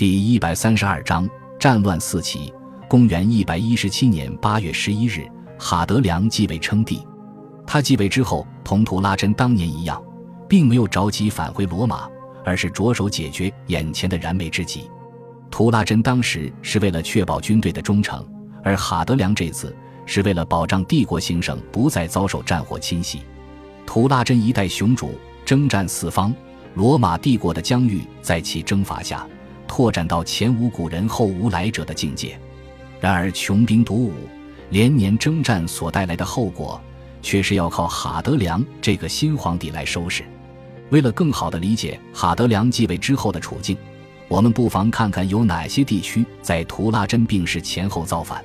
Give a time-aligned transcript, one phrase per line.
[0.00, 1.28] 第一百三十二章
[1.58, 2.50] 战乱四起。
[2.88, 7.06] 公元一百一十七年八月十一日，哈德良继位称帝。
[7.66, 10.02] 他继位之后，同图拉真当年一样，
[10.48, 12.08] 并没有着急返回罗马，
[12.46, 14.90] 而是着手解决眼前的燃眉之急。
[15.50, 18.26] 图拉真当时是为了确保军队的忠诚，
[18.64, 19.76] 而哈德良这次
[20.06, 23.20] 是为了保障帝国行省不再遭受战火侵袭。
[23.84, 25.10] 图拉真一代雄主，
[25.44, 26.34] 征战四方，
[26.72, 29.26] 罗马帝国的疆域在其征伐下，
[29.70, 32.36] 拓展到前无古人后无来者的境界。
[32.98, 34.12] 然而，穷兵黩武、
[34.70, 36.80] 连年征战所带来的后果，
[37.22, 40.24] 却是要靠哈德良这个新皇帝来收拾。
[40.90, 43.76] 为了更好地理解哈德良继位之后的处境，
[44.26, 48.44] 我们不妨看看有哪些地区在图拉真病逝前后造反。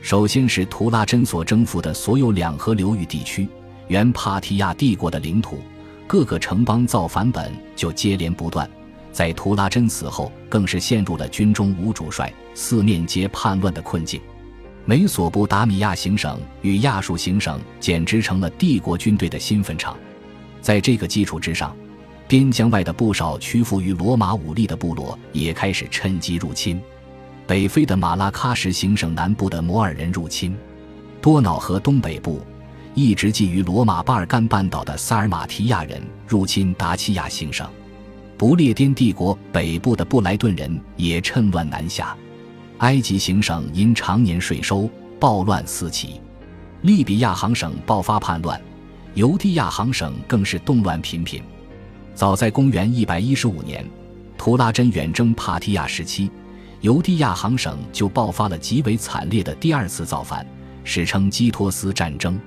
[0.00, 3.46] 首先是图拉真所征服的所有两河流域地区，
[3.88, 5.58] 原帕提亚帝国的领土，
[6.06, 8.66] 各个城邦造反本就接连不断。
[9.14, 14.20] 在图拉真死后，更是陷入了军中无主帅、四面皆叛乱的困境。
[14.84, 19.96] 美索不达米亚行省与亚述行省简直成了帝国军队的新坟场。
[20.60, 21.74] 在这个基础之上，
[22.26, 26.82] 边疆外的不少屈服于罗马武力的部落也开始趁机入侵。
[27.46, 30.56] 北非的马拉喀什行省南部的摩尔人入侵，
[31.20, 32.42] 多瑙河东北部
[32.94, 37.70] 一直觊觎罗马巴尔干半岛的萨尔马提亚人入侵达契亚行省。
[38.46, 42.14] 不列颠帝国北部的布莱顿人也趁乱南下，
[42.76, 44.86] 埃及行省因常年税收
[45.18, 46.20] 暴乱四起，
[46.82, 48.60] 利比亚行省爆发叛乱，
[49.14, 51.42] 犹地亚行省更是动乱频频。
[52.14, 53.82] 早在公元一百一十五年，
[54.36, 56.30] 图拉真远征帕提亚时期，
[56.82, 60.46] 犹地亚行省就爆发了极为惨烈的第二次造反，
[60.84, 62.38] 史称基托斯战争。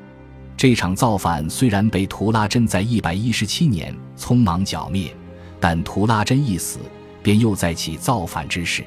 [0.56, 5.12] 这场造反虽然被图拉真在一百一十七年匆忙剿灭。
[5.60, 6.80] 但图拉真一死，
[7.24, 8.84] 便又再起造反之势。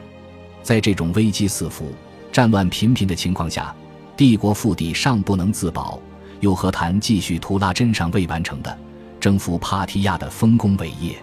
[0.63, 1.93] 在这种危机四伏、
[2.31, 3.75] 战乱频频的情况下，
[4.17, 6.01] 帝国腹地尚不能自保，
[6.41, 8.79] 又何谈继续图拉真尚未完成的
[9.19, 11.17] 征服帕提亚的丰功伟业？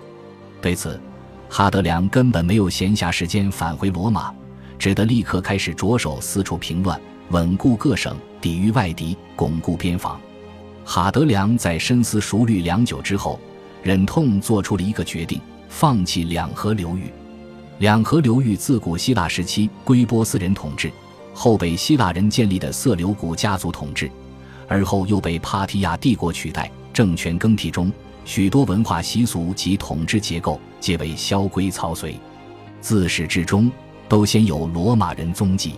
[0.61, 0.99] 对此，
[1.49, 4.33] 哈德良根本没有闲暇时间返回罗马，
[4.77, 6.99] 只得立刻开始着手四处平乱，
[7.29, 10.19] 稳固各省，抵御外敌，巩固边防。
[10.83, 13.39] 哈德良在深思熟虑良久之后。
[13.83, 15.39] 忍痛做出了一个决定，
[15.69, 17.11] 放弃两河流域。
[17.79, 20.91] 两河流域自古希腊时期归波斯人统治，
[21.33, 24.09] 后被希腊人建立的色流古家族统治，
[24.67, 26.69] 而后又被帕提亚帝国取代。
[26.91, 27.91] 政权更替中，
[28.25, 32.19] 许多文化习俗及统治结构皆为萧规曹随，
[32.81, 33.71] 自始至终
[34.09, 35.75] 都先有罗马人踪迹。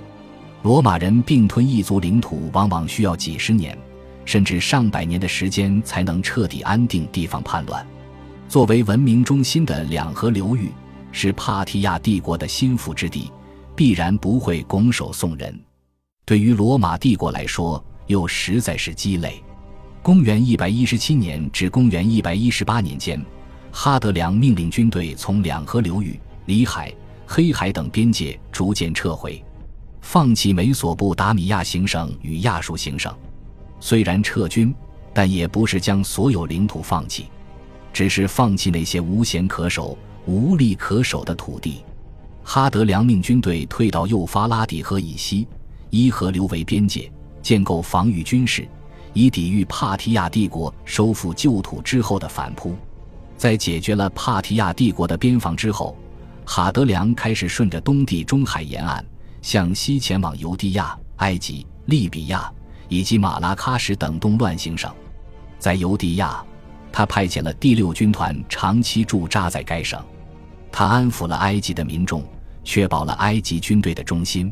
[0.63, 3.77] 罗马人并吞一族领土，往往需要几十年，
[4.29, 7.83] 甚至上百年的时间才能彻底安定地方叛乱。
[8.47, 10.69] 作为文明中心的两河流域，
[11.11, 13.31] 是帕提亚帝国的心腹之地，
[13.75, 15.59] 必然不会拱手送人。
[16.25, 19.43] 对于罗马帝国来说，又实在是鸡肋。
[20.03, 23.19] 公元一百一十七年至公元一百一十八年间，
[23.71, 26.93] 哈德良命令军队从两河流域、里海、
[27.25, 29.43] 黑海等边界逐渐撤回，
[30.01, 33.11] 放弃美索不达米亚行省与亚述行省。
[33.79, 34.73] 虽然撤军，
[35.13, 37.27] 但也不是将所有领土放弃。
[37.91, 41.83] 只是放弃那些无险可守、无利可守的土地。
[42.43, 45.47] 哈德良命军队退到幼发拉底河以西，
[45.89, 48.67] 依河流为边界，建构防御军事，
[49.13, 52.75] 以抵御帕提亚帝国收复旧土之后的反扑。
[53.35, 55.97] 在解决了帕提亚帝国的边防之后，
[56.45, 59.03] 哈德良开始顺着东地中海沿岸
[59.41, 62.51] 向西前往犹地亚、埃及、利比亚
[62.89, 64.93] 以及马拉喀什等动乱行省。
[65.57, 66.43] 在犹地亚。
[66.91, 70.03] 他派遣了第六军团长期驻扎在该省，
[70.71, 72.23] 他安抚了埃及的民众，
[72.63, 74.51] 确保了埃及军队的忠心。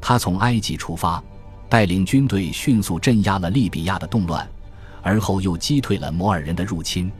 [0.00, 1.20] 他从埃及出发，
[1.68, 4.48] 带领军队迅速镇压了利比亚的动乱，
[5.02, 7.10] 而后又击退了摩尔人的入侵。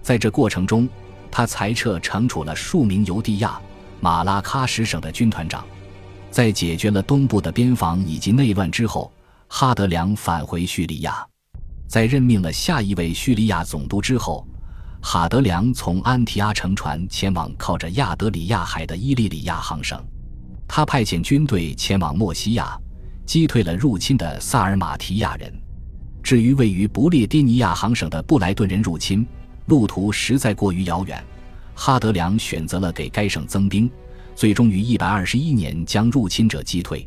[0.00, 0.88] 在这过程中，
[1.30, 3.60] 他裁撤惩处了数名犹地亚、
[4.00, 5.62] 马拉喀什省的军团长。
[6.30, 9.12] 在解决了东部的边防以及内乱之后，
[9.52, 11.26] 哈德良返回叙利亚。
[11.88, 14.46] 在任命了下一位叙利亚总督之后，
[15.02, 20.00] 哈德良从安提阿乘船前往靠着亚德里亚海的伊利里亚行省。
[20.68, 22.78] 他派遣军队前往墨西亚，
[23.26, 25.52] 击退了入侵的萨尔马提亚人。
[26.22, 29.26] 至于位于不列颠尼亚行省的布莱顿人入侵，
[29.66, 31.22] 路途实在过于遥远，
[31.74, 33.90] 哈德良选择了给该省增兵，
[34.36, 37.06] 最终于一百二十一年将入侵者击退。